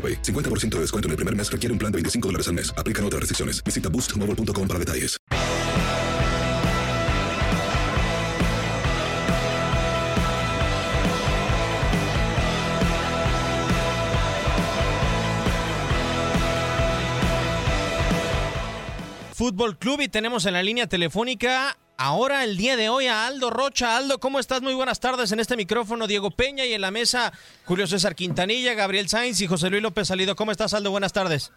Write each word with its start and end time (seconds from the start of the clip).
AroPay. 0.00 0.22
50% 0.22 0.76
de 0.76 0.80
descuento 0.80 1.08
en 1.08 1.10
el 1.10 1.16
primer 1.16 1.36
mes 1.36 1.52
requiere 1.52 1.72
un 1.72 1.78
plan 1.78 1.92
de 1.92 1.96
25 1.96 2.28
dólares 2.28 2.48
al 2.48 2.54
mes. 2.54 2.72
Aplican 2.78 3.04
otras 3.04 3.20
restricciones. 3.20 3.62
Visita 3.62 3.90
boostmobile.com 3.90 4.66
para 4.66 4.78
detalles. 4.78 5.20
Fútbol 19.40 19.78
Club 19.78 20.02
y 20.02 20.08
tenemos 20.08 20.44
en 20.44 20.52
la 20.52 20.62
línea 20.62 20.86
telefónica 20.86 21.78
ahora 22.00 22.44
el 22.44 22.56
día 22.56 22.76
de 22.78 22.88
hoy 22.88 23.06
a 23.08 23.26
Aldo 23.26 23.50
Rocha. 23.50 23.98
Aldo, 23.98 24.18
¿cómo 24.18 24.40
estás? 24.40 24.62
Muy 24.62 24.72
buenas 24.72 25.00
tardes 25.00 25.32
en 25.32 25.38
este 25.38 25.54
micrófono 25.54 26.06
Diego 26.06 26.30
Peña 26.30 26.64
y 26.64 26.72
en 26.72 26.80
la 26.80 26.90
mesa 26.90 27.30
Julio 27.66 27.86
César 27.86 28.14
Quintanilla, 28.14 28.72
Gabriel 28.72 29.08
Sainz 29.08 29.42
y 29.42 29.46
José 29.46 29.68
Luis 29.68 29.82
López 29.82 30.08
Salido. 30.08 30.34
¿Cómo 30.34 30.50
estás 30.50 30.72
Aldo? 30.72 30.90
Buenas 30.90 31.12
tardes. 31.12 31.52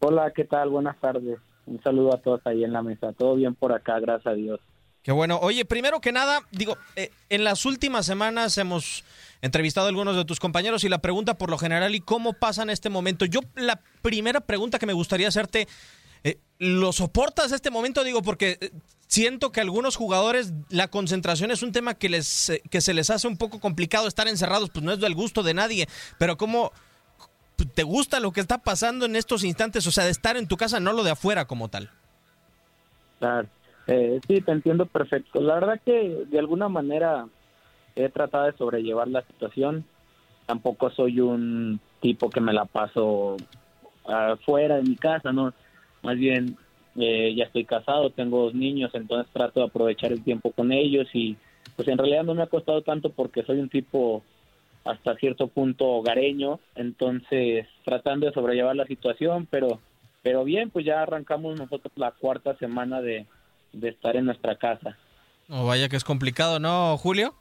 Hola, 0.00 0.30
¿qué 0.36 0.44
tal? 0.44 0.68
Buenas 0.68 1.00
tardes. 1.00 1.38
Un 1.64 1.82
saludo 1.82 2.14
a 2.14 2.18
todos 2.18 2.42
ahí 2.44 2.62
en 2.62 2.74
la 2.74 2.82
mesa. 2.82 3.14
Todo 3.14 3.36
bien 3.36 3.54
por 3.54 3.72
acá, 3.72 3.98
gracias 4.00 4.34
a 4.34 4.36
Dios. 4.36 4.60
Qué 5.02 5.12
bueno. 5.12 5.38
Oye, 5.40 5.64
primero 5.64 5.98
que 6.02 6.12
nada, 6.12 6.40
digo, 6.50 6.76
eh, 6.96 7.10
en 7.30 7.42
las 7.42 7.64
últimas 7.64 8.04
semanas 8.04 8.58
hemos 8.58 9.02
entrevistado 9.40 9.86
a 9.86 9.88
algunos 9.88 10.14
de 10.14 10.26
tus 10.26 10.40
compañeros 10.40 10.84
y 10.84 10.90
la 10.90 10.98
pregunta 10.98 11.38
por 11.38 11.48
lo 11.48 11.56
general, 11.56 11.94
¿y 11.94 12.00
cómo 12.00 12.34
pasa 12.34 12.62
en 12.62 12.70
este 12.70 12.90
momento? 12.90 13.24
Yo, 13.24 13.40
la 13.54 13.80
primera 14.02 14.40
pregunta 14.40 14.78
que 14.78 14.86
me 14.86 14.92
gustaría 14.92 15.28
hacerte, 15.28 15.68
eh, 16.24 16.38
¿lo 16.58 16.92
soportas 16.92 17.52
este 17.52 17.70
momento? 17.70 18.02
Digo, 18.02 18.22
porque 18.22 18.58
eh, 18.60 18.70
siento 19.06 19.52
que 19.52 19.60
algunos 19.60 19.96
jugadores, 19.96 20.52
la 20.70 20.88
concentración 20.88 21.50
es 21.50 21.62
un 21.62 21.72
tema 21.72 21.94
que, 21.94 22.08
les, 22.08 22.50
eh, 22.50 22.62
que 22.70 22.80
se 22.80 22.94
les 22.94 23.10
hace 23.10 23.28
un 23.28 23.36
poco 23.36 23.60
complicado 23.60 24.08
estar 24.08 24.26
encerrados, 24.26 24.70
pues 24.70 24.84
no 24.84 24.92
es 24.92 25.00
del 25.00 25.14
gusto 25.14 25.42
de 25.42 25.54
nadie, 25.54 25.86
pero 26.18 26.36
¿cómo 26.36 26.72
te 27.74 27.84
gusta 27.84 28.18
lo 28.18 28.32
que 28.32 28.40
está 28.40 28.58
pasando 28.58 29.06
en 29.06 29.14
estos 29.16 29.44
instantes? 29.44 29.86
O 29.86 29.92
sea, 29.92 30.04
de 30.04 30.10
estar 30.10 30.36
en 30.36 30.48
tu 30.48 30.56
casa, 30.56 30.80
no 30.80 30.92
lo 30.92 31.04
de 31.04 31.12
afuera 31.12 31.44
como 31.44 31.68
tal. 31.68 31.90
Claro. 33.20 33.48
Eh, 33.86 34.20
sí, 34.26 34.40
te 34.40 34.52
entiendo 34.52 34.86
perfecto. 34.86 35.40
La 35.40 35.54
verdad 35.54 35.80
que 35.84 36.24
de 36.26 36.38
alguna 36.38 36.68
manera 36.68 37.26
he 37.94 38.08
tratado 38.08 38.46
de 38.46 38.56
sobrellevar 38.56 39.08
la 39.08 39.22
situación. 39.22 39.84
Tampoco 40.46 40.90
soy 40.90 41.20
un 41.20 41.80
tipo 42.00 42.28
que 42.30 42.40
me 42.40 42.52
la 42.52 42.64
paso 42.64 43.36
afuera 44.06 44.76
de 44.76 44.82
mi 44.82 44.96
casa, 44.96 45.32
¿no? 45.32 45.54
Más 46.04 46.16
bien, 46.16 46.56
eh, 46.96 47.34
ya 47.34 47.44
estoy 47.44 47.64
casado, 47.64 48.10
tengo 48.10 48.42
dos 48.42 48.54
niños, 48.54 48.90
entonces 48.94 49.32
trato 49.32 49.60
de 49.60 49.66
aprovechar 49.66 50.12
el 50.12 50.22
tiempo 50.22 50.52
con 50.52 50.70
ellos 50.70 51.08
y 51.12 51.36
pues 51.74 51.88
en 51.88 51.98
realidad 51.98 52.22
no 52.22 52.34
me 52.34 52.42
ha 52.42 52.46
costado 52.46 52.82
tanto 52.82 53.10
porque 53.10 53.42
soy 53.42 53.58
un 53.58 53.68
tipo 53.68 54.22
hasta 54.84 55.16
cierto 55.16 55.48
punto 55.48 55.86
hogareño, 55.86 56.60
entonces 56.76 57.66
tratando 57.84 58.26
de 58.26 58.32
sobrellevar 58.32 58.76
la 58.76 58.86
situación, 58.86 59.48
pero 59.50 59.80
pero 60.22 60.42
bien, 60.44 60.70
pues 60.70 60.86
ya 60.86 61.02
arrancamos 61.02 61.58
nosotros 61.58 61.92
la 61.96 62.12
cuarta 62.12 62.56
semana 62.56 63.02
de, 63.02 63.26
de 63.72 63.88
estar 63.90 64.16
en 64.16 64.24
nuestra 64.24 64.56
casa. 64.56 64.96
Oh, 65.50 65.66
vaya 65.66 65.90
que 65.90 65.96
es 65.96 66.04
complicado, 66.04 66.58
¿no, 66.58 66.96
Julio? 66.96 67.34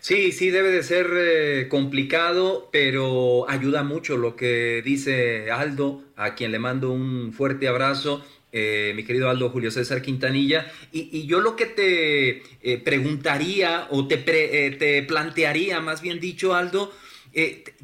Sí, 0.00 0.32
sí, 0.32 0.50
debe 0.50 0.70
de 0.70 0.82
ser 0.82 1.08
eh, 1.12 1.66
complicado, 1.68 2.68
pero 2.72 3.48
ayuda 3.48 3.82
mucho 3.82 4.16
lo 4.16 4.36
que 4.36 4.82
dice 4.84 5.50
Aldo, 5.50 6.02
a 6.16 6.34
quien 6.34 6.52
le 6.52 6.58
mando 6.58 6.92
un 6.92 7.32
fuerte 7.32 7.68
abrazo. 7.68 8.24
Eh, 8.52 8.92
mi 8.94 9.04
querido 9.04 9.28
Aldo 9.28 9.50
Julio 9.50 9.70
César 9.70 10.00
Quintanilla, 10.00 10.72
y, 10.90 11.26
yo 11.26 11.40
lo 11.40 11.56
que 11.56 11.66
te 11.66 12.42
eh, 12.62 12.78
preguntaría 12.78 13.86
o 13.90 14.06
te, 14.06 14.16
te 14.16 15.02
plantearía, 15.02 15.80
más 15.80 16.00
bien 16.00 16.20
dicho, 16.20 16.54
Aldo, 16.54 16.90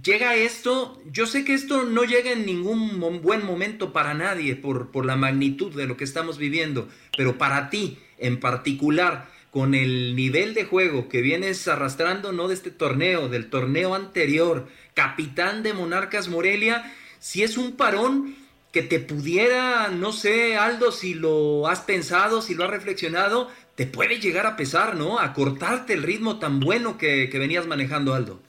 llega 0.02 0.34
esto, 0.34 1.02
yo 1.12 1.26
sé 1.26 1.44
que 1.44 1.52
esto 1.52 1.82
no 1.82 2.04
llega 2.04 2.30
en 2.32 2.46
ningún 2.46 3.20
buen 3.20 3.44
momento 3.44 3.92
para 3.92 4.14
nadie 4.14 4.56
por, 4.56 4.90
por, 4.90 5.04
la 5.04 5.16
magnitud 5.16 5.74
de 5.74 5.86
lo 5.86 5.98
que 5.98 6.04
estamos 6.04 6.38
viviendo, 6.38 6.88
pero 7.18 7.36
para 7.36 7.68
ti 7.68 7.98
en 8.16 8.40
particular, 8.40 9.28
con 9.52 9.74
el 9.74 10.16
nivel 10.16 10.54
de 10.54 10.64
juego 10.64 11.10
que 11.10 11.20
vienes 11.20 11.68
arrastrando, 11.68 12.32
no 12.32 12.48
de 12.48 12.54
este 12.54 12.70
torneo, 12.70 13.28
del 13.28 13.50
torneo 13.50 13.94
anterior, 13.94 14.66
capitán 14.94 15.62
de 15.62 15.74
Monarcas 15.74 16.28
Morelia, 16.28 16.90
si 17.18 17.42
es 17.42 17.58
un 17.58 17.72
parón 17.76 18.34
que 18.72 18.82
te 18.82 18.98
pudiera, 18.98 19.88
no 19.88 20.12
sé, 20.12 20.56
Aldo, 20.56 20.90
si 20.90 21.12
lo 21.12 21.68
has 21.68 21.82
pensado, 21.82 22.40
si 22.40 22.54
lo 22.54 22.64
has 22.64 22.70
reflexionado, 22.70 23.48
te 23.74 23.84
puede 23.84 24.20
llegar 24.20 24.46
a 24.46 24.56
pesar, 24.56 24.96
¿no? 24.96 25.18
A 25.18 25.34
cortarte 25.34 25.92
el 25.92 26.02
ritmo 26.02 26.38
tan 26.38 26.58
bueno 26.58 26.96
que, 26.96 27.28
que 27.28 27.38
venías 27.38 27.66
manejando, 27.66 28.14
Aldo. 28.14 28.40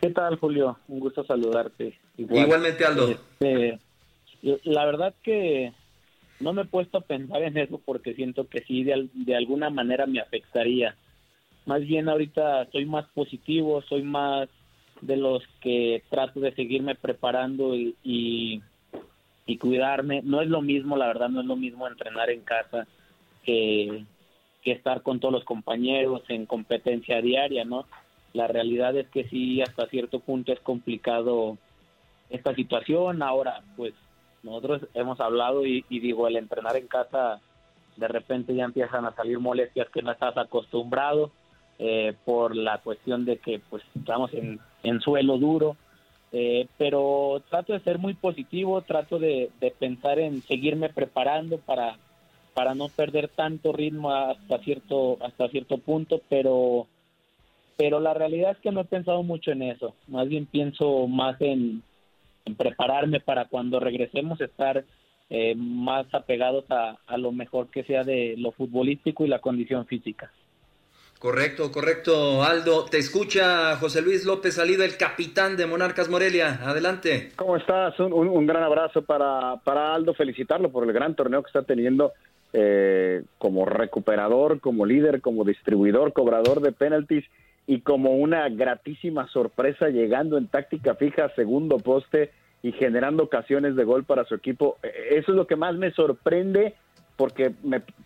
¿Qué 0.00 0.10
tal, 0.10 0.36
Julio? 0.36 0.78
Un 0.88 0.98
gusto 0.98 1.22
saludarte. 1.22 1.96
Igual, 2.16 2.42
Igualmente, 2.42 2.84
Aldo. 2.84 3.08
Este, 3.08 3.78
la 4.64 4.84
verdad 4.84 5.14
que 5.22 5.72
no 6.42 6.52
me 6.52 6.62
he 6.62 6.66
puesto 6.66 6.98
a 6.98 7.02
pensar 7.02 7.42
en 7.42 7.56
eso 7.56 7.80
porque 7.84 8.14
siento 8.14 8.48
que 8.48 8.60
sí, 8.62 8.84
de, 8.84 9.08
de, 9.14 9.36
alguna 9.36 9.70
manera 9.70 10.06
me 10.06 10.20
afectaría. 10.20 10.96
Más 11.66 11.80
bien 11.80 12.08
ahorita 12.08 12.68
soy 12.72 12.84
más 12.84 13.06
positivo, 13.14 13.82
soy 13.82 14.02
más 14.02 14.48
de 15.00 15.16
los 15.16 15.42
que 15.60 16.02
trato 16.10 16.40
de 16.40 16.54
seguirme 16.54 16.94
preparando 16.94 17.74
y, 17.74 17.96
y, 18.02 18.62
y 19.46 19.58
cuidarme. 19.58 20.22
No 20.22 20.42
es 20.42 20.48
lo 20.48 20.62
mismo, 20.62 20.96
la 20.96 21.06
verdad, 21.06 21.28
no 21.28 21.40
es 21.40 21.46
lo 21.46 21.56
mismo 21.56 21.86
entrenar 21.86 22.30
en 22.30 22.42
casa 22.42 22.86
que, 23.44 24.04
que 24.62 24.72
estar 24.72 25.02
con 25.02 25.20
todos 25.20 25.32
los 25.32 25.44
compañeros 25.44 26.22
en 26.28 26.46
competencia 26.46 27.20
diaria, 27.20 27.64
¿no? 27.64 27.86
La 28.32 28.46
realidad 28.46 28.96
es 28.96 29.08
que 29.08 29.24
sí, 29.28 29.60
hasta 29.60 29.86
cierto 29.88 30.20
punto 30.20 30.52
es 30.52 30.60
complicado 30.60 31.58
esta 32.30 32.54
situación. 32.54 33.22
Ahora, 33.22 33.62
pues 33.76 33.92
nosotros 34.42 34.82
hemos 34.94 35.20
hablado 35.20 35.64
y, 35.64 35.84
digo, 35.88 36.26
el 36.26 36.36
entrenar 36.36 36.76
en 36.76 36.88
casa, 36.88 37.40
de 37.96 38.08
repente 38.08 38.54
ya 38.54 38.64
empiezan 38.64 39.04
a 39.04 39.14
salir 39.14 39.38
molestias 39.38 39.88
que 39.90 40.02
no 40.02 40.10
estás 40.10 40.36
acostumbrado 40.36 41.30
eh, 41.78 42.14
por 42.24 42.56
la 42.56 42.78
cuestión 42.78 43.24
de 43.24 43.38
que 43.38 43.60
pues 43.70 43.82
estamos 43.94 44.30
en, 44.34 44.60
suelo 45.00 45.38
duro. 45.38 45.76
Eh, 46.32 46.66
pero 46.78 47.42
trato 47.50 47.74
de 47.74 47.80
ser 47.80 47.98
muy 47.98 48.14
positivo, 48.14 48.80
trato 48.80 49.18
de, 49.18 49.50
pensar 49.78 50.18
en 50.18 50.42
seguirme 50.42 50.88
preparando 50.88 51.58
para, 51.58 51.98
para 52.54 52.74
no 52.74 52.88
perder 52.88 53.28
tanto 53.28 53.72
ritmo 53.72 54.10
hasta 54.10 54.58
cierto, 54.60 55.18
hasta 55.20 55.48
cierto 55.48 55.76
punto, 55.76 56.22
pero, 56.30 56.86
pero 57.76 58.00
la 58.00 58.14
realidad 58.14 58.52
es 58.52 58.58
que 58.58 58.72
no 58.72 58.80
he 58.80 58.84
pensado 58.84 59.22
mucho 59.22 59.52
en 59.52 59.60
eso, 59.60 59.94
más 60.08 60.26
bien 60.26 60.46
pienso 60.46 61.06
más 61.06 61.38
en 61.42 61.82
prepararme 62.56 63.20
para 63.20 63.46
cuando 63.46 63.80
regresemos 63.80 64.40
estar 64.40 64.84
eh, 65.30 65.54
más 65.56 66.06
apegados 66.12 66.64
a, 66.70 66.98
a 67.06 67.16
lo 67.16 67.32
mejor 67.32 67.68
que 67.70 67.84
sea 67.84 68.04
de 68.04 68.34
lo 68.36 68.52
futbolístico 68.52 69.24
y 69.24 69.28
la 69.28 69.40
condición 69.40 69.86
física. 69.86 70.30
Correcto, 71.22 71.70
correcto, 71.70 72.42
Aldo. 72.42 72.84
Te 72.86 72.98
escucha 72.98 73.76
José 73.76 74.02
Luis 74.02 74.24
López 74.24 74.56
Salido, 74.56 74.82
el 74.82 74.96
capitán 74.96 75.56
de 75.56 75.66
Monarcas 75.66 76.08
Morelia. 76.08 76.58
Adelante. 76.64 77.30
¿Cómo 77.36 77.56
estás? 77.56 77.96
Un, 78.00 78.44
gran 78.44 78.64
abrazo 78.64 79.02
para, 79.02 79.54
para, 79.62 79.94
Aldo. 79.94 80.14
Felicitarlo 80.14 80.72
por 80.72 80.82
el 80.82 80.92
gran 80.92 81.14
torneo 81.14 81.40
que 81.40 81.46
está 81.46 81.62
teniendo 81.62 82.10
eh, 82.52 83.22
como 83.38 83.64
recuperador, 83.64 84.58
como 84.58 84.84
líder, 84.84 85.20
como 85.20 85.44
distribuidor, 85.44 86.12
cobrador 86.12 86.60
de 86.60 86.72
penaltis 86.72 87.24
y 87.66 87.80
como 87.80 88.12
una 88.12 88.48
gratísima 88.48 89.28
sorpresa 89.28 89.88
llegando 89.88 90.36
en 90.36 90.48
táctica 90.48 90.94
fija, 90.94 91.30
segundo 91.34 91.78
poste 91.78 92.32
y 92.62 92.72
generando 92.72 93.24
ocasiones 93.24 93.76
de 93.76 93.84
gol 93.84 94.04
para 94.04 94.24
su 94.24 94.34
equipo. 94.34 94.78
E, 94.82 95.18
eso 95.18 95.32
es 95.32 95.36
lo 95.36 95.46
que 95.46 95.56
más 95.56 95.74
me 95.76 95.90
sorprende 95.92 96.74
porque 97.16 97.52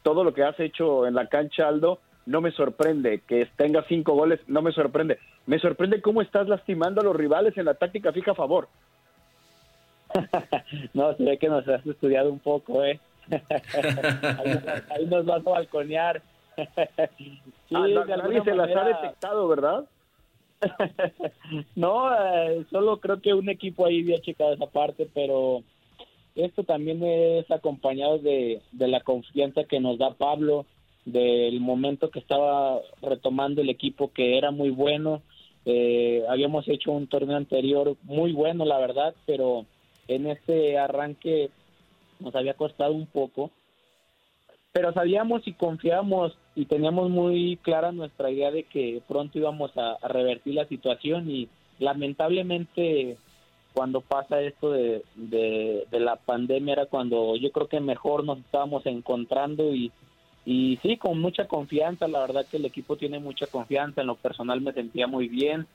todo 0.03 0.25
lo 0.25 0.35
que 0.35 0.43
has 0.43 0.59
hecho 0.61 1.07
en 1.07 1.15
la 1.15 1.29
cancha, 1.29 1.69
Aldo, 1.69 2.01
no 2.27 2.41
me 2.41 2.51
sorprende. 2.51 3.23
Que 3.27 3.49
tenga 3.57 3.85
cinco 3.89 4.15
goles, 4.15 4.41
no 4.47 4.61
me 4.63 4.73
sorprende. 4.73 5.19
Me 5.47 5.59
sorprende 5.59 6.03
cómo 6.03 6.23
estás 6.23 6.49
lastimando 6.49 7.01
a 7.01 7.05
los 7.05 7.17
rivales 7.17 7.57
en 7.57 7.65
la 7.65 7.75
táctica 7.75 8.13
fija 8.13 8.33
a 8.33 8.35
favor. 8.35 8.69
no, 10.95 11.15
se 11.15 11.25
ve 11.25 11.39
que 11.39 11.49
nos 11.49 11.67
has 11.69 11.87
estudiado 11.87 12.31
un 12.31 12.41
poco, 12.41 12.85
¿eh? 12.85 13.01
ahí, 14.91 15.07
nos 15.07 15.25
vas 15.25 15.47
a 15.47 15.51
balconear. 15.51 16.23
Sí, 17.19 17.41
ah, 17.75 17.87
se 18.45 18.55
las 18.55 18.77
ha 18.77 18.85
detectado, 18.85 19.49
¿verdad? 19.49 19.85
no, 21.75 22.13
eh, 22.15 22.65
solo 22.71 22.99
creo 22.99 23.21
que 23.21 23.35
un 23.35 23.49
equipo 23.49 23.87
ahí 23.87 24.01
había 24.01 24.21
checado 24.21 24.55
esa 24.55 24.67
parte, 24.67 25.09
pero 25.13 25.63
esto 26.35 26.65
también 26.65 27.03
es 27.03 27.51
acompañado 27.51 28.19
de, 28.19 28.63
de 28.73 28.89
la 28.89 29.01
confianza 29.01 29.65
que 29.65 29.81
nos 29.81 29.99
da 29.99 30.15
Pablo, 30.15 30.67
del 31.07 31.61
momento 31.61 32.11
que 32.11 32.19
estaba 32.19 32.81
retomando 33.01 33.63
el 33.63 33.71
equipo 33.71 34.13
que 34.13 34.37
era 34.37 34.51
muy 34.51 34.71
bueno. 34.71 35.23
Eh, 35.65 36.25
habíamos 36.29 36.69
hecho 36.69 36.93
un 36.93 37.07
torneo 37.07 37.37
anterior 37.37 37.97
muy 38.03 38.33
bueno, 38.33 38.65
la 38.65 38.79
verdad, 38.79 39.15
pero 39.25 39.67
en 40.09 40.27
este 40.27 40.79
arranque 40.79 41.51
nos 42.21 42.35
había 42.35 42.55
costado 42.55 42.93
un 42.93 43.07
poco. 43.07 43.51
Pero 44.73 44.93
sabíamos 44.93 45.47
y 45.47 45.55
confiábamos 45.55 46.37
y 46.57 46.65
teníamos 46.65 47.11
muy 47.11 47.59
clara 47.63 47.93
nuestra 47.93 48.31
idea 48.31 48.51
de 48.51 48.65
que 48.65 49.01
pronto 49.07 49.39
íbamos 49.39 49.71
a, 49.77 49.97
revertir 50.09 50.55
la 50.55 50.67
situación 50.67 51.31
y 51.31 51.49
lamentablemente 51.79 53.17
cuando 53.73 54.01
pasa 54.01 54.41
esto 54.41 54.73
de, 54.73 55.05
de, 55.15 55.87
de 55.91 56.01
la 56.01 56.17
pandemia 56.17 56.73
era 56.73 56.87
cuando 56.87 57.37
yo 57.37 57.53
creo 57.53 57.69
que 57.69 57.79
mejor 57.79 58.25
nos 58.25 58.39
estábamos 58.39 58.85
encontrando 58.87 59.73
y 59.73 59.93
y 60.47 60.79
sí, 60.81 60.97
con 60.97 61.21
mucha 61.21 61.49
confianza, 61.49 62.07
la 62.07 62.21
verdad 62.21 62.47
que 62.49 62.59
el 62.59 62.65
equipo 62.65 62.97
tiene 62.97 63.19
mucha 63.19 63.49
confianza, 63.49 64.01
en 64.01 64.07
lo 64.07 64.15
personal 64.15 64.61
me 64.61 64.73
sentía 64.73 65.09
muy 65.09 65.27
bien 65.27 65.67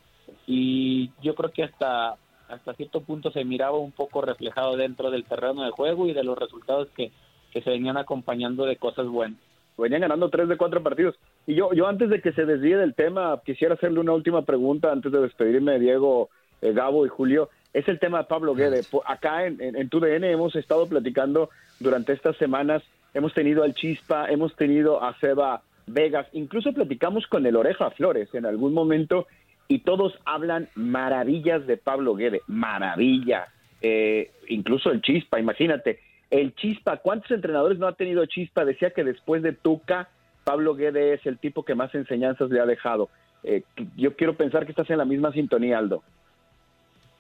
y 0.48 1.12
yo 1.22 1.36
creo 1.36 1.52
que 1.52 1.64
hasta, 1.64 2.16
hasta 2.48 2.74
cierto 2.76 3.02
punto 3.02 3.32
se 3.32 3.44
miraba 3.44 3.78
un 3.78 3.92
poco 3.92 4.22
reflejado 4.22 4.78
dentro 4.78 5.12
del 5.12 5.26
terreno 5.26 5.64
de 5.64 5.72
juego 5.72 6.08
y 6.08 6.14
de 6.14 6.24
los 6.24 6.38
resultados 6.38 6.88
que, 6.96 7.12
se 7.52 7.70
venían 7.70 7.98
acompañando 7.98 8.64
de 8.64 8.78
cosas 8.78 9.08
buenas. 9.08 9.38
Venían 9.78 10.02
ganando 10.02 10.30
tres 10.30 10.48
de 10.48 10.58
cuatro 10.58 10.84
partidos. 10.84 11.16
Y 11.48 11.56
yo, 11.56 11.74
yo 11.74 11.88
antes 11.88 12.10
de 12.10 12.22
que 12.22 12.34
se 12.34 12.46
desvíe 12.46 12.78
del 12.78 12.94
tema, 12.94 13.42
quisiera 13.46 13.74
hacerle 13.74 14.00
una 14.00 14.14
última 14.14 14.44
pregunta 14.44 14.92
antes 14.92 15.12
de 15.12 15.22
despedirme 15.22 15.74
de 15.74 15.80
Diego, 15.80 16.30
eh, 16.62 16.74
Gabo 16.74 17.06
y 17.06 17.10
Julio. 17.10 17.50
Es 17.74 17.88
el 17.88 18.00
tema 18.00 18.20
de 18.20 18.24
Pablo 18.26 18.54
Guede. 18.54 18.82
Acá 19.06 19.46
en, 19.46 19.62
en, 19.62 19.76
en 19.76 19.90
TUDN 19.90 20.26
hemos 20.26 20.56
estado 20.56 20.88
platicando 20.88 21.50
durante 21.80 22.14
estas 22.14 22.38
semanas 22.38 22.84
hemos 23.14 23.34
tenido 23.34 23.64
al 23.64 23.74
Chispa, 23.74 24.28
hemos 24.30 24.56
tenido 24.56 25.04
a 25.04 25.18
Seba 25.20 25.62
Vegas, 25.88 26.28
incluso 26.34 26.74
platicamos 26.74 27.28
con 27.28 27.46
el 27.46 27.56
Oreja 27.56 27.90
Flores 27.92 28.34
en 28.34 28.46
algún 28.46 28.74
momento 28.74 29.28
y 29.68 29.80
todos 29.80 30.18
hablan 30.26 30.70
maravillas 30.76 31.66
de 31.68 31.78
Pablo 31.78 32.16
Guede, 32.16 32.42
maravilla, 32.48 33.48
eh, 33.82 34.32
incluso 34.48 34.92
el 34.92 35.02
Chispa, 35.02 35.40
imagínate, 35.40 36.00
el 36.32 36.56
Chispa, 36.56 36.98
¿cuántos 36.98 37.30
entrenadores 37.32 37.78
no 37.78 37.88
ha 37.88 37.94
tenido 37.94 38.26
Chispa? 38.26 38.66
Decía 38.66 38.92
que 38.92 39.04
después 39.04 39.44
de 39.44 39.52
Tuca, 39.52 40.10
Pablo 40.46 40.76
Guede 40.76 41.14
es 41.14 41.26
el 41.26 41.38
tipo 41.38 41.64
que 41.64 41.76
más 41.76 41.94
enseñanzas 41.94 42.50
le 42.50 42.62
ha 42.62 42.66
dejado. 42.66 43.10
Eh, 43.44 43.64
yo 43.98 44.16
quiero 44.16 44.36
pensar 44.36 44.66
que 44.66 44.72
estás 44.72 44.90
en 44.90 44.98
la 44.98 45.06
misma 45.06 45.34
sintonía, 45.34 45.78
Aldo. 45.78 46.04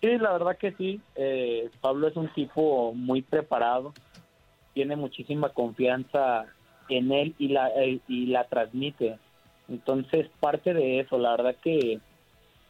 Sí, 0.01 0.17
la 0.17 0.31
verdad 0.31 0.57
que 0.57 0.71
sí. 0.71 1.01
Eh, 1.15 1.69
Pablo 1.81 2.07
es 2.07 2.15
un 2.15 2.29
tipo 2.29 2.93
muy 2.93 3.21
preparado, 3.21 3.93
tiene 4.73 4.95
muchísima 4.95 5.49
confianza 5.49 6.45
en 6.87 7.11
él 7.11 7.35
y 7.37 7.49
la, 7.49 7.69
eh, 7.69 7.99
y 8.07 8.27
la 8.27 8.45
transmite. 8.45 9.17
Entonces, 9.67 10.27
parte 10.39 10.73
de 10.73 11.01
eso, 11.01 11.17
la 11.17 11.31
verdad 11.31 11.55
que 11.61 11.99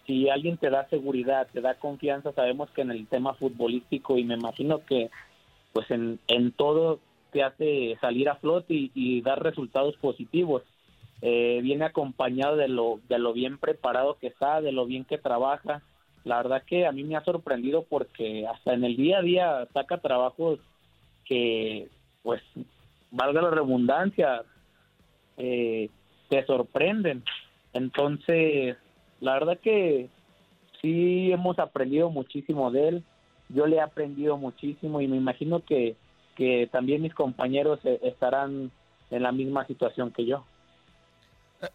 si 0.07 0.27
alguien 0.27 0.57
te 0.57 0.71
da 0.71 0.89
seguridad, 0.89 1.47
te 1.53 1.61
da 1.61 1.75
confianza, 1.75 2.33
sabemos 2.33 2.69
que 2.71 2.81
en 2.81 2.91
el 2.91 3.07
tema 3.07 3.35
futbolístico 3.35 4.17
y 4.17 4.23
me 4.23 4.33
imagino 4.33 4.83
que 4.85 5.09
pues 5.73 5.89
en, 5.91 6.19
en 6.27 6.51
todo 6.51 6.99
te 7.31 7.43
hace 7.43 7.97
salir 8.01 8.29
a 8.29 8.35
flote 8.35 8.89
y, 8.93 9.21
dar 9.21 9.41
resultados 9.41 9.95
positivos. 9.97 10.63
Eh, 11.21 11.59
viene 11.61 11.85
acompañado 11.85 12.55
de 12.55 12.67
lo, 12.67 12.99
de 13.07 13.19
lo 13.19 13.33
bien 13.33 13.57
preparado 13.57 14.17
que 14.19 14.27
está, 14.27 14.61
de 14.61 14.71
lo 14.71 14.85
bien 14.85 15.05
que 15.05 15.17
trabaja. 15.17 15.81
La 16.23 16.37
verdad 16.37 16.63
que 16.65 16.85
a 16.85 16.91
mí 16.91 17.03
me 17.03 17.15
ha 17.15 17.23
sorprendido 17.23 17.83
porque 17.83 18.45
hasta 18.47 18.73
en 18.73 18.83
el 18.83 18.97
día 18.97 19.19
a 19.19 19.21
día 19.21 19.67
saca 19.73 19.99
trabajos 19.99 20.59
que, 21.25 21.87
pues, 22.21 22.41
valga 23.11 23.41
la 23.41 23.51
redundancia, 23.51 24.43
eh, 25.37 25.89
te 26.29 26.45
sorprenden. 26.45 27.23
Entonces, 27.73 28.77
la 29.19 29.33
verdad 29.33 29.59
que 29.59 30.09
sí 30.81 31.31
hemos 31.31 31.59
aprendido 31.59 32.09
muchísimo 32.09 32.71
de 32.71 32.87
él. 32.87 33.03
Yo 33.53 33.65
le 33.67 33.77
he 33.77 33.81
aprendido 33.81 34.37
muchísimo 34.37 35.01
y 35.01 35.07
me 35.07 35.17
imagino 35.17 35.63
que, 35.63 35.95
que 36.35 36.69
también 36.71 37.01
mis 37.01 37.13
compañeros 37.13 37.79
eh, 37.83 37.99
estarán 38.03 38.71
en 39.09 39.23
la 39.23 39.31
misma 39.31 39.65
situación 39.67 40.11
que 40.11 40.25
yo. 40.25 40.43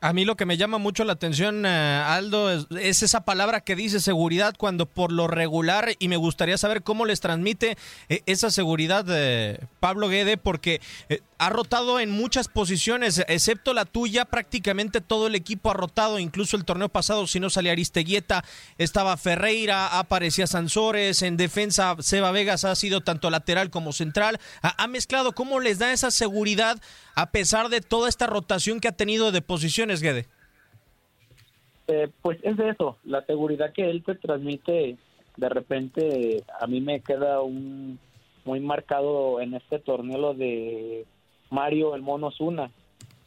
A 0.00 0.12
mí 0.12 0.24
lo 0.24 0.36
que 0.36 0.46
me 0.46 0.56
llama 0.56 0.78
mucho 0.78 1.04
la 1.04 1.12
atención, 1.12 1.64
eh, 1.64 1.68
Aldo, 1.68 2.50
es, 2.50 3.02
esa 3.04 3.24
palabra 3.24 3.60
que 3.60 3.76
dice 3.76 4.00
seguridad 4.00 4.54
cuando 4.58 4.86
por 4.86 5.12
lo 5.12 5.28
regular, 5.28 5.90
y 6.00 6.08
me 6.08 6.16
gustaría 6.16 6.58
saber 6.58 6.82
cómo 6.82 7.04
les 7.04 7.20
transmite 7.20 7.76
eh, 8.08 8.22
esa 8.26 8.50
seguridad 8.50 9.04
Pablo 9.78 10.08
Guede, 10.08 10.38
porque 10.38 10.80
ha 11.38 11.50
rotado 11.50 12.00
en 12.00 12.10
muchas 12.10 12.48
posiciones, 12.48 13.24
excepto 13.28 13.74
la 13.74 13.84
tuya, 13.84 14.24
prácticamente 14.24 15.00
todo 15.00 15.26
el 15.26 15.34
equipo 15.34 15.70
ha 15.70 15.74
rotado, 15.74 16.18
incluso 16.18 16.56
el 16.56 16.64
torneo 16.64 16.88
pasado, 16.88 17.26
si 17.26 17.40
no 17.40 17.50
salía 17.50 17.72
Aristeguieta, 17.72 18.42
estaba 18.78 19.16
Ferreira, 19.16 19.98
aparecía 19.98 20.46
Sansores, 20.46 21.22
en 21.22 21.36
defensa 21.36 21.96
Seba 22.00 22.32
Vegas 22.32 22.64
ha 22.64 22.74
sido 22.74 23.02
tanto 23.02 23.30
lateral 23.30 23.70
como 23.70 23.92
central, 23.92 24.38
ha, 24.62 24.86
mezclado, 24.86 25.32
¿cómo 25.32 25.60
les 25.60 25.78
da 25.78 25.92
esa 25.92 26.10
seguridad 26.10 26.78
a 27.14 27.30
pesar 27.30 27.68
de 27.68 27.80
toda 27.80 28.08
esta 28.08 28.26
rotación 28.26 28.80
que 28.80 28.88
ha 28.88 28.92
tenido 28.92 29.32
de 29.32 29.42
posiciones, 29.42 30.00
Guede? 30.00 30.26
Eh, 31.88 32.08
pues 32.22 32.38
es 32.42 32.58
eso, 32.58 32.96
la 33.04 33.24
seguridad 33.26 33.72
que 33.72 33.90
él 33.90 34.02
te 34.04 34.14
transmite, 34.14 34.96
de 35.36 35.48
repente 35.48 36.44
a 36.60 36.66
mí 36.66 36.80
me 36.80 37.00
queda 37.00 37.42
un 37.42 37.98
muy 38.44 38.60
marcado 38.60 39.40
en 39.40 39.54
este 39.54 39.78
torneo 39.80 40.18
lo 40.18 40.34
de 40.34 41.04
Mario 41.50 41.94
el 41.94 42.02
Mono 42.02 42.30
Zuna, 42.30 42.70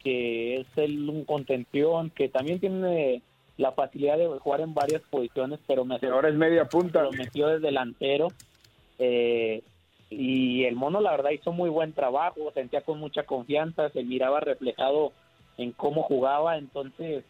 que 0.02 0.56
es 0.56 0.66
el, 0.76 1.08
un 1.08 1.24
contención, 1.24 2.10
que 2.10 2.28
también 2.28 2.60
tiene 2.60 3.22
la 3.56 3.72
facilidad 3.72 4.16
de 4.16 4.26
jugar 4.26 4.62
en 4.62 4.74
varias 4.74 5.02
posiciones, 5.10 5.60
pero 5.66 5.84
me 5.84 5.98
ahora 6.02 6.28
es 6.28 6.34
media 6.34 6.66
punta. 6.66 7.02
Lo 7.02 7.12
metió 7.12 7.48
de 7.48 7.60
delantero. 7.60 8.28
Eh, 8.98 9.62
y 10.10 10.64
el 10.64 10.74
mono 10.74 11.00
la 11.00 11.12
verdad 11.12 11.30
hizo 11.30 11.52
muy 11.52 11.70
buen 11.70 11.92
trabajo, 11.92 12.50
sentía 12.52 12.80
con 12.80 12.98
mucha 12.98 13.22
confianza, 13.22 13.90
se 13.90 14.02
miraba 14.02 14.40
reflejado 14.40 15.12
en 15.56 15.72
cómo 15.72 16.02
jugaba, 16.02 16.58
entonces 16.58 17.24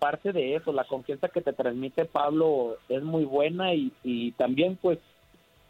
parte 0.00 0.32
de 0.32 0.56
eso, 0.56 0.72
la 0.72 0.84
confianza 0.84 1.28
que 1.28 1.42
te 1.42 1.52
transmite 1.52 2.06
Pablo 2.06 2.78
es 2.88 3.02
muy 3.02 3.24
buena 3.24 3.74
y, 3.74 3.92
y 4.02 4.32
también 4.32 4.76
pues 4.80 4.98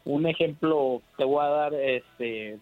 un 0.05 0.25
ejemplo 0.25 1.01
te 1.17 1.25
voy 1.25 1.43
a 1.43 1.49
dar, 1.49 1.73
este, 1.75 2.57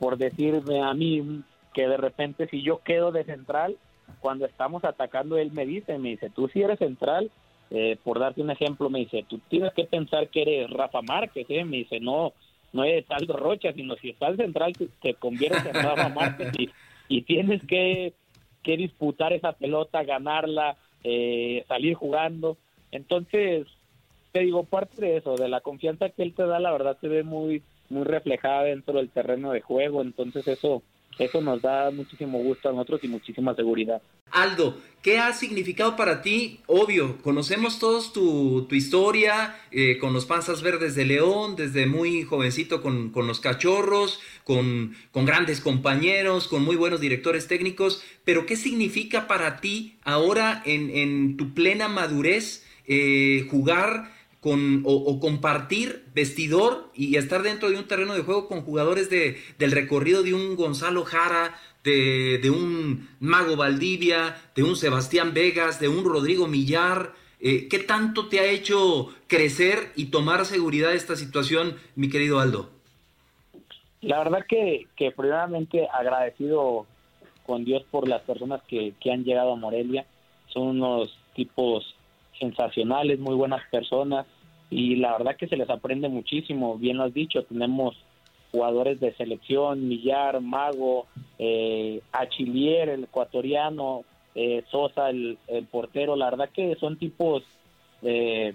por 0.00 0.16
decirme 0.16 0.82
a 0.82 0.92
mí 0.94 1.42
que 1.74 1.86
de 1.86 1.98
repente 1.98 2.48
si 2.48 2.62
yo 2.62 2.80
quedo 2.82 3.12
de 3.12 3.22
central, 3.22 3.76
cuando 4.18 4.46
estamos 4.46 4.82
atacando, 4.84 5.36
él 5.36 5.52
me 5.52 5.66
dice, 5.66 5.98
me 5.98 6.08
dice, 6.08 6.30
tú 6.30 6.48
si 6.48 6.62
eres 6.62 6.78
central, 6.78 7.30
eh, 7.70 7.96
por 8.02 8.18
darte 8.18 8.42
un 8.42 8.50
ejemplo, 8.50 8.90
me 8.90 9.00
dice, 9.00 9.24
tú 9.28 9.38
tienes 9.48 9.72
que 9.74 9.84
pensar 9.84 10.28
que 10.28 10.42
eres 10.42 10.70
Rafa 10.70 11.02
Márquez, 11.02 11.46
¿eh? 11.50 11.64
me 11.64 11.76
dice, 11.76 12.00
no, 12.00 12.32
no 12.72 12.82
es 12.82 13.04
Aldo 13.10 13.36
Rocha, 13.36 13.72
sino 13.74 13.94
si 13.96 14.10
estás 14.10 14.36
central, 14.36 14.72
te, 15.00 15.14
conviertes 15.14 15.66
en 15.66 15.74
Rafa 15.74 16.08
Márquez 16.14 16.50
y, 16.58 16.70
y 17.08 17.22
tienes 17.22 17.62
que, 17.66 18.14
que, 18.62 18.76
disputar 18.78 19.34
esa 19.34 19.52
pelota, 19.52 20.02
ganarla, 20.02 20.76
eh, 21.04 21.64
salir 21.68 21.94
jugando. 21.94 22.56
Entonces, 22.90 23.66
te 24.32 24.40
digo, 24.40 24.64
parte 24.64 25.00
de 25.00 25.18
eso, 25.18 25.36
de 25.36 25.48
la 25.48 25.60
confianza 25.60 26.08
que 26.08 26.22
él 26.22 26.34
te 26.34 26.46
da, 26.46 26.58
la 26.58 26.72
verdad 26.72 26.96
se 27.00 27.08
ve 27.08 27.22
muy, 27.22 27.62
muy 27.90 28.04
reflejada 28.04 28.64
dentro 28.64 28.94
del 28.94 29.10
terreno 29.10 29.52
de 29.52 29.60
juego, 29.60 30.02
entonces 30.02 30.46
eso 30.48 30.82
eso 31.20 31.40
nos 31.42 31.60
da 31.60 31.90
muchísimo 31.90 32.38
gusto 32.38 32.68
a 32.68 32.72
nosotros 32.72 33.00
y 33.02 33.08
muchísima 33.08 33.54
seguridad. 33.54 34.00
Aldo, 34.30 34.78
¿qué 35.02 35.18
ha 35.18 35.32
significado 35.34 35.96
para 35.96 36.22
ti? 36.22 36.60
Obvio, 36.66 37.18
conocemos 37.20 37.78
todos 37.78 38.12
tu, 38.12 38.66
historia 38.70 39.56
eh, 39.70 39.98
con 39.98 40.14
los 40.14 40.24
panzas 40.24 40.62
verdes 40.62 40.94
de 40.94 41.04
León, 41.04 41.56
desde 41.56 41.86
muy 41.86 42.22
jovencito 42.22 42.80
con, 42.80 43.12
los 43.14 43.40
cachorros, 43.40 44.20
con, 44.44 44.94
con, 45.10 45.26
grandes 45.26 45.60
compañeros, 45.60 46.48
con 46.48 46.62
muy 46.62 46.76
buenos 46.76 47.00
directores 47.00 47.48
técnicos, 47.48 48.02
pero 48.24 48.46
¿qué 48.46 48.56
significa 48.56 49.26
para 49.26 49.60
ti 49.60 49.98
ahora 50.04 50.62
en, 50.64 50.90
en 50.90 51.36
tu 51.36 51.52
plena 51.52 51.88
madurez 51.88 52.64
eh, 52.86 53.46
jugar? 53.50 54.19
Con, 54.40 54.82
o, 54.86 55.20
compartir 55.20 56.04
vestidor 56.14 56.90
y 56.94 57.16
estar 57.16 57.42
dentro 57.42 57.70
de 57.70 57.76
un 57.76 57.86
terreno 57.86 58.14
de 58.14 58.22
juego 58.22 58.48
con 58.48 58.62
jugadores 58.62 59.10
de, 59.10 59.36
del 59.58 59.72
recorrido 59.72 60.22
de 60.22 60.32
un 60.32 60.56
Gonzalo 60.56 61.04
Jara, 61.04 61.54
de, 61.84 62.50
un 62.50 63.08
Mago 63.20 63.56
Valdivia, 63.56 64.36
de 64.54 64.62
un 64.62 64.76
Sebastián 64.76 65.34
Vegas, 65.34 65.78
de 65.78 65.88
un 65.88 66.04
Rodrigo 66.04 66.46
Millar. 66.46 67.12
Eh, 67.40 67.68
¿Qué 67.68 67.78
tanto 67.78 68.28
te 68.28 68.40
ha 68.40 68.46
hecho 68.46 69.08
crecer 69.26 69.92
y 69.94 70.06
tomar 70.06 70.46
seguridad 70.46 70.94
esta 70.94 71.16
situación, 71.16 71.76
mi 71.94 72.08
querido 72.08 72.40
Aldo? 72.40 72.70
La 74.00 74.18
verdad 74.18 74.46
que, 74.48 74.86
que 74.96 75.10
primeramente 75.10 75.86
agradecido 75.92 76.86
con 77.46 77.64
Dios 77.64 77.82
por 77.90 78.08
las 78.08 78.22
personas 78.22 78.62
que, 78.68 78.94
que 79.00 79.12
han 79.12 79.24
llegado 79.24 79.52
a 79.52 79.56
Morelia. 79.56 80.06
Son 80.48 80.68
unos 80.68 81.14
tipos 81.34 81.94
sensacionales, 82.40 83.20
muy 83.20 83.36
buenas 83.36 83.62
personas 83.70 84.26
y 84.70 84.96
la 84.96 85.12
verdad 85.12 85.36
que 85.36 85.48
se 85.48 85.56
les 85.56 85.68
aprende 85.68 86.08
muchísimo, 86.08 86.78
bien 86.78 86.96
lo 86.96 87.04
has 87.04 87.14
dicho, 87.14 87.44
tenemos 87.44 87.96
jugadores 88.52 89.00
de 89.00 89.12
selección, 89.14 89.88
Millar, 89.88 90.40
Mago, 90.40 91.06
eh, 91.38 92.00
Achillier, 92.12 92.88
el 92.88 93.04
ecuatoriano, 93.04 94.04
eh, 94.34 94.64
Sosa, 94.70 95.10
el, 95.10 95.38
portero, 95.70 96.16
la 96.16 96.30
verdad 96.30 96.50
que 96.50 96.74
son 96.76 96.96
tipos 96.96 97.42
eh, 98.02 98.54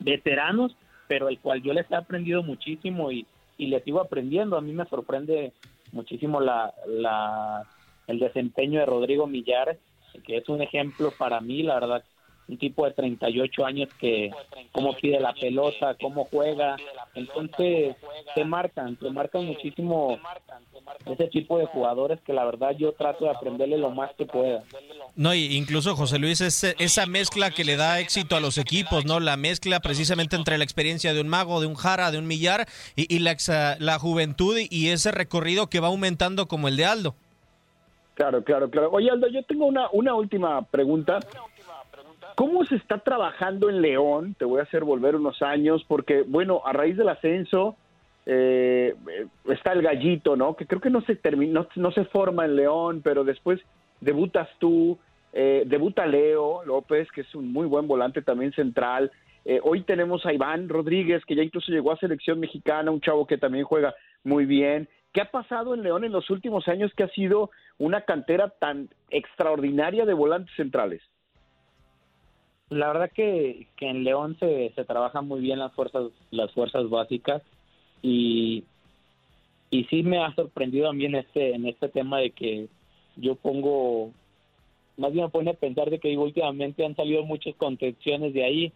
veteranos, 0.00 0.76
pero 1.08 1.28
el 1.28 1.38
cual 1.38 1.62
yo 1.62 1.72
les 1.72 1.90
he 1.90 1.94
aprendido 1.94 2.42
muchísimo 2.42 3.10
y, 3.10 3.26
y 3.58 3.66
les 3.66 3.82
sigo 3.84 4.00
aprendiendo, 4.00 4.56
a 4.56 4.60
mí 4.60 4.72
me 4.72 4.86
sorprende 4.86 5.52
muchísimo 5.92 6.40
la, 6.40 6.72
la, 6.86 7.64
el 8.06 8.18
desempeño 8.18 8.80
de 8.80 8.86
Rodrigo 8.86 9.26
Millar, 9.26 9.78
que 10.24 10.36
es 10.36 10.48
un 10.48 10.62
ejemplo 10.62 11.12
para 11.16 11.40
mí, 11.40 11.62
la 11.62 11.74
verdad 11.74 12.04
un 12.52 12.58
tipo 12.58 12.84
de 12.84 12.92
38 12.92 13.64
años 13.64 13.88
que 13.98 14.30
cómo 14.72 14.94
pide 14.94 15.18
la 15.18 15.32
pelota, 15.32 15.96
cómo 16.00 16.26
juega, 16.30 16.76
entonces 17.14 17.96
te 18.34 18.44
marcan, 18.44 18.96
te 18.96 19.10
marcan 19.10 19.46
muchísimo 19.46 20.18
ese 21.06 21.28
tipo 21.28 21.58
de 21.58 21.66
jugadores 21.66 22.20
que 22.20 22.32
la 22.32 22.44
verdad 22.44 22.72
yo 22.78 22.92
trato 22.92 23.24
de 23.24 23.30
aprenderle 23.30 23.78
lo 23.78 23.90
más 23.90 24.10
que 24.16 24.26
pueda. 24.26 24.62
No, 25.16 25.34
y 25.34 25.56
incluso 25.56 25.96
José 25.96 26.18
Luis, 26.18 26.40
es 26.40 26.62
esa 26.78 27.06
mezcla 27.06 27.50
que 27.50 27.64
le 27.64 27.76
da 27.76 28.00
éxito 28.00 28.36
a 28.36 28.40
los 28.40 28.58
equipos, 28.58 29.06
¿no? 29.06 29.18
La 29.18 29.36
mezcla 29.36 29.80
precisamente 29.80 30.36
entre 30.36 30.58
la 30.58 30.64
experiencia 30.64 31.14
de 31.14 31.20
un 31.20 31.28
mago, 31.28 31.60
de 31.60 31.66
un 31.66 31.74
jara, 31.74 32.10
de 32.10 32.18
un 32.18 32.26
millar 32.26 32.66
y, 32.96 33.18
la, 33.20 33.36
la 33.78 33.98
juventud 33.98 34.58
y 34.58 34.88
ese 34.88 35.10
recorrido 35.10 35.68
que 35.68 35.80
va 35.80 35.88
aumentando 35.88 36.46
como 36.46 36.68
el 36.68 36.76
de 36.76 36.84
Aldo. 36.84 37.14
Claro, 38.14 38.44
claro, 38.44 38.70
claro. 38.70 38.90
Oye, 38.92 39.10
Aldo, 39.10 39.28
yo 39.28 39.42
tengo 39.44 39.66
una, 39.66 39.88
una 39.92 40.14
última 40.14 40.62
pregunta. 40.62 41.20
¿Cómo 42.34 42.64
se 42.64 42.76
está 42.76 42.98
trabajando 42.98 43.68
en 43.68 43.82
León? 43.82 44.34
Te 44.38 44.44
voy 44.44 44.60
a 44.60 44.64
hacer 44.64 44.84
volver 44.84 45.16
unos 45.16 45.42
años, 45.42 45.84
porque, 45.86 46.22
bueno, 46.22 46.62
a 46.64 46.72
raíz 46.72 46.96
del 46.96 47.08
ascenso 47.08 47.76
eh, 48.26 48.94
está 49.46 49.72
el 49.72 49.82
gallito, 49.82 50.36
¿no? 50.36 50.54
Que 50.54 50.66
creo 50.66 50.80
que 50.80 50.90
no 50.90 51.02
se 51.02 51.16
termina, 51.16 51.66
no, 51.76 51.92
se 51.92 52.04
forma 52.06 52.44
en 52.44 52.56
León, 52.56 53.00
pero 53.02 53.24
después 53.24 53.60
debutas 54.00 54.48
tú, 54.58 54.98
eh, 55.32 55.64
debuta 55.66 56.06
Leo 56.06 56.64
López, 56.64 57.10
que 57.12 57.22
es 57.22 57.34
un 57.34 57.52
muy 57.52 57.66
buen 57.66 57.86
volante 57.86 58.22
también 58.22 58.52
central. 58.52 59.10
Eh, 59.44 59.60
hoy 59.62 59.82
tenemos 59.82 60.24
a 60.24 60.32
Iván 60.32 60.68
Rodríguez, 60.68 61.24
que 61.24 61.34
ya 61.34 61.42
incluso 61.42 61.72
llegó 61.72 61.92
a 61.92 61.98
selección 61.98 62.38
mexicana, 62.40 62.90
un 62.90 63.00
chavo 63.00 63.26
que 63.26 63.38
también 63.38 63.64
juega 63.64 63.94
muy 64.24 64.46
bien. 64.46 64.88
¿Qué 65.12 65.20
ha 65.20 65.30
pasado 65.30 65.74
en 65.74 65.82
León 65.82 66.04
en 66.04 66.12
los 66.12 66.30
últimos 66.30 66.68
años 66.68 66.92
que 66.96 67.02
ha 67.02 67.08
sido 67.08 67.50
una 67.78 68.02
cantera 68.02 68.48
tan 68.48 68.88
extraordinaria 69.10 70.06
de 70.06 70.14
volantes 70.14 70.54
centrales? 70.56 71.02
La 72.72 72.88
verdad 72.88 73.10
que, 73.12 73.66
que 73.76 73.88
en 73.88 74.02
León 74.02 74.36
se, 74.40 74.72
se 74.74 74.84
trabajan 74.84 75.28
muy 75.28 75.40
bien 75.40 75.58
las 75.58 75.72
fuerzas 75.74 76.04
las 76.30 76.50
fuerzas 76.52 76.88
básicas 76.88 77.42
y, 78.00 78.64
y 79.70 79.84
sí 79.84 80.02
me 80.02 80.18
ha 80.18 80.34
sorprendido 80.34 80.88
a 80.88 80.94
mí 80.94 81.04
en 81.04 81.16
este 81.16 81.54
en 81.54 81.66
este 81.66 81.90
tema 81.90 82.18
de 82.18 82.30
que 82.30 82.68
yo 83.16 83.34
pongo 83.34 84.10
más 84.96 85.12
bien 85.12 85.26
me 85.26 85.30
pone 85.30 85.50
a 85.50 85.54
pensar 85.54 85.90
de 85.90 85.98
que 85.98 86.16
últimamente 86.16 86.84
han 86.84 86.96
salido 86.96 87.24
muchas 87.24 87.54
contenciones 87.56 88.32
de 88.32 88.44
ahí. 88.44 88.72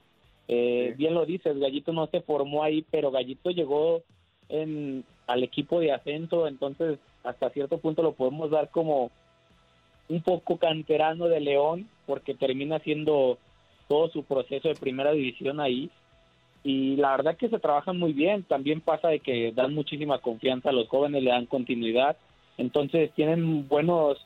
Eh, 0.49 0.95
bien 0.99 1.15
lo 1.15 1.25
dices 1.25 1.59
Gallito 1.59 1.95
no 1.95 2.07
se 2.09 2.21
formó 2.21 2.63
ahí 2.63 2.85
pero 2.91 3.11
Gallito 3.11 3.51
llegó 3.51 4.03
en 4.51 5.05
al 5.27 5.43
equipo 5.43 5.81
de 5.81 5.93
ascenso 5.93 6.47
entonces 6.47 6.99
hasta 7.25 7.51
cierto 7.51 7.79
punto 7.79 8.03
lo 8.03 8.13
podemos 8.13 8.51
dar 8.51 8.71
como 8.71 9.11
un 10.09 10.21
poco 10.23 10.59
canterano 10.59 11.29
de 11.29 11.41
León 11.41 11.89
porque 12.07 12.35
termina 12.35 12.79
siendo 12.81 13.39
todo 13.89 14.09
su 14.09 14.25
proceso 14.25 14.69
de 14.69 14.75
primera 14.75 15.13
división 15.13 15.61
ahí 15.61 15.91
y 16.67 16.97
la 16.97 17.13
verdad 17.13 17.37
que 17.37 17.49
se 17.49 17.61
trabajan 17.61 17.97
muy 17.97 18.13
bien. 18.13 18.43
También 18.43 18.81
pasa 18.81 19.07
de 19.07 19.21
que 19.21 19.53
dan 19.53 19.73
muchísima 19.73 20.19
confianza 20.19 20.71
a 20.71 20.73
los 20.73 20.89
jóvenes, 20.89 21.23
le 21.23 21.31
dan 21.31 21.47
continuidad. 21.47 22.17
Entonces 22.59 23.13
tienen 23.15 23.69
buenos 23.69 24.19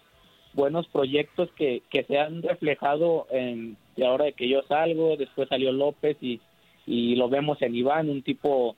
buenos 0.55 0.89
proyectos 0.89 1.51
que, 1.53 1.83
que 1.91 2.03
se 2.05 2.19
han 2.19 2.43
reflejado 2.43 3.27
en 3.31 3.77
de 3.95 4.07
ahora 4.07 4.25
de 4.25 4.33
que 4.33 4.49
yo 4.49 4.63
salgo, 4.63 5.17
después 5.19 5.51
salió 5.51 5.71
López 5.71 6.17
y, 6.23 6.41
y 6.87 7.15
lo 7.17 7.29
vemos 7.29 7.61
en 7.61 7.75
Iván, 7.75 8.09
un 8.09 8.23
tipo 8.23 8.75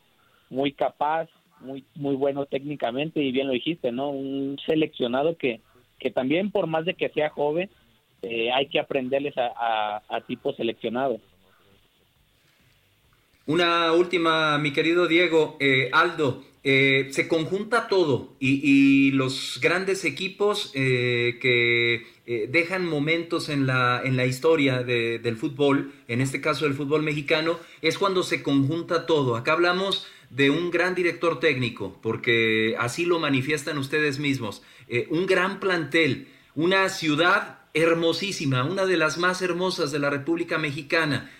muy 0.51 0.73
capaz, 0.73 1.29
muy 1.61 1.85
muy 1.95 2.17
bueno 2.17 2.47
técnicamente 2.47 3.23
y 3.23 3.31
bien 3.31 3.47
lo 3.47 3.53
dijiste, 3.53 3.93
¿no? 3.93 4.11
Un 4.11 4.59
seleccionado 4.67 5.37
que 5.37 5.61
que 6.01 6.11
también 6.11 6.51
por 6.51 6.67
más 6.67 6.85
de 6.85 6.95
que 6.95 7.11
sea 7.11 7.31
joven 7.31 7.71
eh, 8.23 8.53
hay 8.53 8.69
que 8.69 8.79
aprenderles 8.79 9.35
a, 9.37 10.01
tipos 10.29 10.57
seleccionados. 10.57 11.21
Una 13.47 13.93
última, 13.93 14.57
mi 14.59 14.73
querido 14.73 15.09
Diego, 15.09 15.57
eh, 15.59 15.91
Aldo, 15.93 16.45
eh, 16.63 17.09
se 17.11 17.27
conjunta 17.27 17.89
todo 17.89 18.35
y, 18.39 19.11
los 19.11 19.59
grandes 19.61 20.05
equipos 20.05 20.71
que 20.73 22.07
dejan 22.25 22.87
momentos 22.87 23.49
en 23.49 23.67
la, 23.67 24.01
en 24.05 24.17
la 24.17 24.27
historia 24.27 24.85
del 24.85 25.37
fútbol, 25.37 25.93
en 26.07 26.21
este 26.21 26.41
caso 26.41 26.65
del 26.65 26.75
fútbol 26.75 27.03
mexicano, 27.03 27.59
es 27.83 27.99
cuando 27.99 28.23
se 28.23 28.45
conjunta 28.45 29.07
todo. 29.07 29.35
Acá 29.35 29.55
hablamos 29.55 30.07
de 30.31 30.51
un 30.51 30.71
gran 30.71 30.95
director 30.95 31.41
técnico, 31.41 31.99
porque 32.01 32.77
así 32.79 33.05
lo 33.05 33.19
manifiestan 33.19 33.77
ustedes 33.79 34.21
mismos, 34.21 34.63
un 35.11 35.27
gran 35.27 35.59
plantel, 35.59 36.29
una 36.55 36.89
ciudad 36.89 37.62
hermosísima, 37.75 38.65
una 38.65 38.87
de 38.87 38.97
las 38.97 39.19
más 39.19 39.43
hermosas 39.43 39.93
de 39.93 39.99
la 39.99 40.11
República 40.11 40.59
Mexicana, 40.59 41.31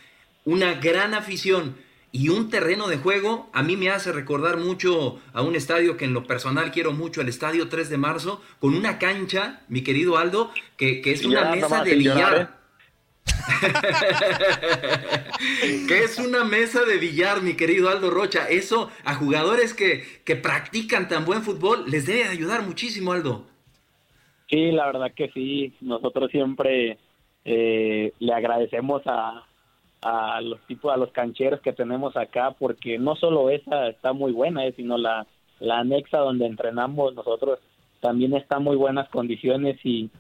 una 0.45 0.75
gran 0.75 1.15
afición 1.15 1.77
y 2.11 2.29
un 2.29 2.51
terreno 2.51 2.89
de 2.89 2.99
juego, 2.99 3.49
a 3.53 3.63
mí 3.63 3.77
me 3.77 3.91
hace 3.91 4.13
recordar 4.13 4.59
mucho 4.59 5.21
a 5.33 5.43
un 5.43 5.57
estadio 5.57 5.97
que 5.97 6.05
en 6.05 6.13
lo 6.13 6.25
personal 6.25 6.71
quiero 6.71 6.93
mucho, 6.93 7.23
el 7.23 7.29
Estadio 7.29 7.69
3 7.69 7.89
de 7.89 7.97
Marzo, 7.97 8.43
con 8.61 8.75
una 8.75 8.99
cancha, 8.99 9.63
mi 9.69 9.83
querido 9.83 10.19
Aldo, 10.19 10.53
que, 10.77 11.01
es 11.05 11.25
una 11.25 11.51
mesa 11.51 11.83
de 11.83 11.95
billar. 11.95 12.61
que 15.89 16.05
es 16.05 16.19
una 16.19 16.45
mesa 16.45 16.85
de 16.85 16.99
billar, 16.99 17.41
mi 17.41 17.55
querido 17.55 17.89
Aldo 17.89 18.11
Rocha. 18.11 18.47
Eso 18.49 18.91
a 19.05 19.15
jugadores 19.15 19.73
que, 19.73 20.21
que 20.25 20.37
practican 20.37 21.09
tan 21.09 21.25
buen 21.25 21.43
fútbol 21.43 21.85
les 21.87 22.05
debe 22.05 22.25
ayudar 22.25 22.63
muchísimo, 22.63 23.13
Aldo. 23.13 23.47
Sí, 24.53 24.71
la 24.71 24.85
verdad 24.87 25.13
que 25.17 25.31
sí. 25.31 25.73
Nosotros 25.81 26.31
siempre 26.31 26.99
eh, 27.45 28.13
le 28.19 28.33
agradecemos 28.35 29.01
a, 29.07 29.45
a 30.03 30.41
los 30.43 30.61
tipos, 30.67 30.93
a 30.93 30.99
los 30.99 31.11
cancheros 31.11 31.61
que 31.63 31.73
tenemos 31.73 32.15
acá, 32.19 32.51
porque 32.59 32.99
no 32.99 33.17
solo 33.17 33.49
esa 33.49 33.89
está 33.89 34.13
muy 34.13 34.31
buena, 34.33 34.67
eh, 34.67 34.75
sino 34.77 34.99
la, 34.99 35.27
la 35.59 35.79
anexa 35.79 36.19
donde 36.19 36.45
entrenamos 36.45 37.15
nosotros 37.15 37.61
también 38.01 38.35
está 38.35 38.59
en 38.59 38.65
muy 38.65 38.77
buenas 38.77 39.09
condiciones 39.09 39.79
y, 39.85 40.11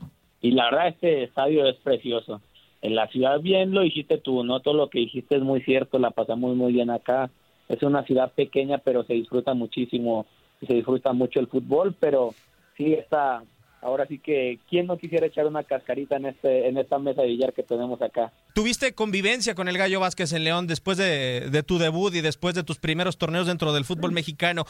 y 0.41 0.53
la 0.53 0.67
verdad 0.71 0.89
este 0.89 1.25
estadio 1.25 1.67
es 1.67 1.77
precioso. 1.77 2.41
En 2.81 2.95
la 2.95 3.09
ciudad 3.09 3.41
bien 3.41 3.73
lo 3.73 3.83
dijiste 3.83 4.17
tú, 4.17 4.45
no 4.45 4.61
todo 4.61 4.75
lo 4.75 4.89
que 4.89 5.01
dijiste 5.01 5.37
es 5.37 5.43
muy 5.43 5.61
cierto, 5.63 5.99
la 5.99 6.11
pasamos 6.11 6.57
muy 6.57 6.73
bien 6.73 6.89
acá. 6.89 7.29
Es 7.69 7.83
una 7.83 8.03
ciudad 8.05 8.33
pequeña, 8.33 8.79
pero 8.79 9.05
se 9.05 9.15
disfruta 9.15 9.53
muchísimo, 9.53 10.27
se 10.67 10.75
disfruta 10.75 11.13
mucho 11.13 11.39
el 11.39 11.49
fútbol, 11.49 11.95
pero 11.99 12.35
sí 12.77 12.95
está, 12.95 13.43
ahora 13.83 14.07
sí 14.07 14.19
que, 14.19 14.59
¿quién 14.71 14.87
no 14.87 14.97
quisiera 14.97 15.27
echar 15.27 15.47
una 15.47 15.65
cascarita 15.65 16.17
en, 16.17 16.27
este, 16.27 16.69
en 16.69 16.79
esta 16.79 16.99
mesa 16.99 17.23
de 17.23 17.29
billar 17.29 17.53
que 17.53 17.63
tenemos 17.63 18.01
acá? 18.01 18.33
¿Tuviste 18.55 18.95
convivencia 18.95 19.55
con 19.55 19.69
el 19.69 19.77
Gallo 19.77 20.01
Vázquez 20.01 20.33
en 20.33 20.45
León 20.45 20.67
después 20.67 20.97
de, 20.97 21.49
de 21.51 21.63
tu 21.63 21.79
debut 21.79 22.15
y 22.15 22.21
después 22.21 22.55
de 22.55 22.63
tus 22.63 22.79
primeros 22.79 23.19
torneos 23.19 23.47
dentro 23.47 23.73
del 23.73 23.85
fútbol 23.85 24.13
mexicano? 24.13 24.65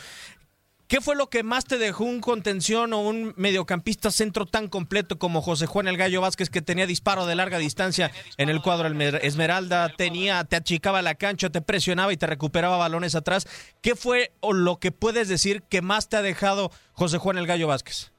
¿Qué 0.92 1.00
fue 1.00 1.16
lo 1.16 1.30
que 1.30 1.42
más 1.42 1.64
te 1.64 1.78
dejó 1.78 2.04
un 2.04 2.20
contención 2.20 2.92
o 2.92 3.00
un 3.00 3.32
mediocampista 3.38 4.10
centro 4.10 4.44
tan 4.44 4.68
completo 4.68 5.18
como 5.18 5.40
José 5.40 5.64
Juan 5.64 5.88
el 5.88 5.96
Gallo 5.96 6.20
Vázquez 6.20 6.50
que 6.50 6.60
tenía 6.60 6.86
disparo 6.86 7.24
de 7.24 7.34
larga 7.34 7.56
distancia 7.56 8.10
en 8.36 8.50
el 8.50 8.60
cuadro 8.60 8.88
Esmeralda, 9.22 9.88
tenía, 9.96 10.44
te 10.44 10.56
achicaba 10.56 11.00
la 11.00 11.14
cancha, 11.14 11.48
te 11.48 11.62
presionaba 11.62 12.12
y 12.12 12.18
te 12.18 12.26
recuperaba 12.26 12.76
balones 12.76 13.14
atrás? 13.14 13.46
¿Qué 13.80 13.96
fue 13.96 14.32
o 14.40 14.52
lo 14.52 14.76
que 14.80 14.92
puedes 14.92 15.28
decir 15.28 15.62
que 15.62 15.80
más 15.80 16.10
te 16.10 16.18
ha 16.18 16.22
dejado 16.22 16.70
José 16.92 17.16
Juan 17.16 17.38
el 17.38 17.46
Gallo 17.46 17.68
Vázquez? 17.68 18.11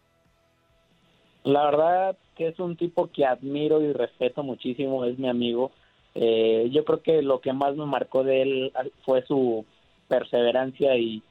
La 1.43 1.65
verdad 1.65 2.17
que 2.35 2.47
es 2.47 2.59
un 2.59 2.75
tipo 2.75 3.09
que 3.11 3.25
admiro 3.25 3.81
y 3.81 3.91
respeto 3.93 4.43
muchísimo, 4.43 5.05
es 5.05 5.19
mi 5.19 5.27
amigo. 5.27 5.71
Eh, 6.15 6.69
yo 6.71 6.85
creo 6.85 7.01
que 7.01 7.21
lo 7.21 7.41
que 7.41 7.53
más 7.53 7.75
me 7.75 7.85
marcó 7.85 8.23
de 8.23 8.41
él 8.41 8.73
fue 9.03 9.23
su 9.25 9.65
perseverancia 10.07 10.95
y 10.97 11.21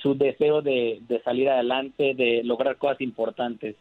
su 0.00 0.14
deseo 0.14 0.62
de, 0.62 1.00
salir 1.24 1.50
adelante, 1.50 2.14
de 2.14 2.42
lograr 2.44 2.76
cosas 2.76 3.00
importantes. 3.00 3.76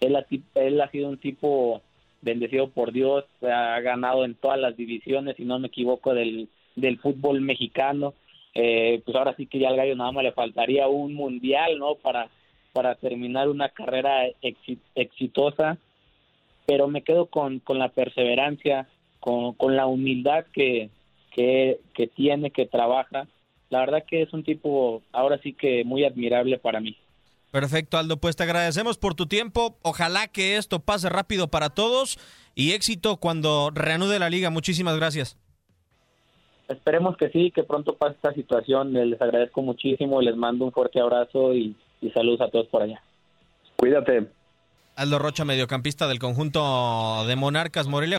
Él 0.00 0.16
ha, 0.16 0.26
él 0.54 0.80
ha 0.80 0.90
sido 0.90 1.08
un 1.08 1.18
tipo 1.18 1.82
bendecido 2.22 2.68
por 2.68 2.92
Dios, 2.92 3.24
ha 3.42 3.80
ganado 3.80 4.24
en 4.24 4.34
todas 4.34 4.58
las 4.58 4.76
divisiones, 4.76 5.36
si 5.36 5.44
no 5.44 5.58
me 5.58 5.68
equivoco, 5.68 6.14
del, 6.14 6.48
del 6.74 6.98
fútbol 6.98 7.40
mexicano. 7.40 8.14
Eh, 8.54 9.02
pues 9.04 9.14
ahora 9.16 9.34
sí 9.36 9.46
que 9.46 9.58
ya 9.58 9.68
al 9.68 9.76
gallo 9.76 9.94
nada 9.94 10.12
más 10.12 10.24
le 10.24 10.32
faltaría 10.32 10.88
un 10.88 11.14
mundial, 11.14 11.78
¿no? 11.78 11.96
Para, 11.96 12.30
para 12.76 12.94
terminar 12.94 13.48
una 13.48 13.70
carrera 13.70 14.26
exitosa, 14.94 15.78
pero 16.66 16.86
me 16.86 17.02
quedo 17.02 17.26
con, 17.26 17.58
con 17.58 17.78
la 17.78 17.88
perseverancia, 17.88 18.86
con, 19.18 19.54
con 19.54 19.76
la 19.76 19.86
humildad 19.86 20.44
que, 20.52 20.90
que, 21.32 21.80
que 21.94 22.06
tiene, 22.06 22.50
que 22.50 22.66
trabaja 22.66 23.26
la 23.70 23.80
verdad 23.80 24.04
que 24.08 24.22
es 24.22 24.32
un 24.32 24.44
tipo 24.44 25.02
ahora 25.12 25.38
sí 25.42 25.52
que 25.52 25.84
muy 25.84 26.04
admirable 26.04 26.58
para 26.58 26.80
mí. 26.80 26.96
Perfecto, 27.50 27.96
Aldo. 27.96 28.18
Pues 28.18 28.36
te 28.36 28.42
agradecemos 28.42 28.98
por 28.98 29.14
tu 29.14 29.26
tiempo. 29.26 29.76
Ojalá 29.82 30.28
que 30.28 30.56
esto 30.56 30.80
pase 30.80 31.08
rápido 31.08 31.48
para 31.48 31.70
todos 31.70 32.18
y 32.54 32.72
éxito 32.72 33.16
cuando 33.16 33.70
reanude 33.70 34.18
la 34.18 34.30
liga. 34.30 34.50
Muchísimas 34.50 34.96
gracias. 34.96 35.38
Esperemos 36.68 37.16
que 37.16 37.30
sí, 37.30 37.52
que 37.52 37.62
pronto 37.62 37.96
pase 37.96 38.16
esta 38.16 38.34
situación. 38.34 38.92
Les 38.92 39.20
agradezco 39.20 39.62
muchísimo, 39.62 40.20
les 40.20 40.36
mando 40.36 40.64
un 40.64 40.72
fuerte 40.72 41.00
abrazo 41.00 41.54
y, 41.54 41.76
y 42.00 42.10
saludos 42.10 42.40
a 42.40 42.48
todos 42.48 42.66
por 42.68 42.82
allá. 42.82 43.00
Cuídate. 43.76 44.28
Aldo 44.96 45.18
Rocha, 45.18 45.44
mediocampista 45.44 46.08
del 46.08 46.18
conjunto 46.18 47.24
de 47.26 47.36
Monarcas 47.36 47.86
Morelia. 47.86 48.18